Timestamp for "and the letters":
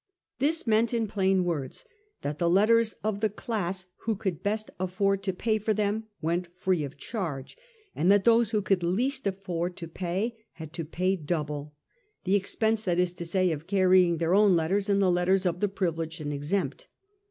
14.89-15.45